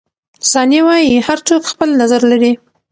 [0.51, 2.51] ثانیه وايي، هر څوک خپل نظر لري.